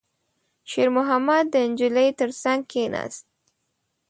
شېرمحمد 0.71 1.45
د 1.53 1.55
نجلۍ 1.69 2.09
تر 2.19 2.29
څنګ 2.41 2.61
کېناست. 2.71 3.25